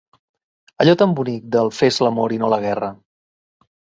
Allò 0.85 0.95
tan 1.01 1.13
bonic 1.19 1.43
del 1.57 1.69
"fes 1.81 2.01
l'amor 2.05 2.35
i 2.37 2.41
no 2.45 2.51
la 2.53 2.61
guerra". 2.65 2.91